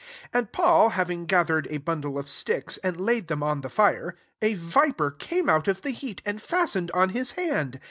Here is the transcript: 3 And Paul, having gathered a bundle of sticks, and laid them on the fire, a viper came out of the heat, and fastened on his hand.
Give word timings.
3 0.31 0.39
And 0.39 0.51
Paul, 0.51 0.89
having 0.89 1.27
gathered 1.27 1.67
a 1.69 1.77
bundle 1.77 2.17
of 2.17 2.27
sticks, 2.27 2.77
and 2.77 2.99
laid 2.99 3.27
them 3.27 3.43
on 3.43 3.61
the 3.61 3.69
fire, 3.69 4.15
a 4.41 4.55
viper 4.55 5.11
came 5.11 5.47
out 5.47 5.67
of 5.67 5.81
the 5.81 5.91
heat, 5.91 6.23
and 6.25 6.41
fastened 6.41 6.89
on 6.95 7.09
his 7.09 7.33
hand. 7.33 7.79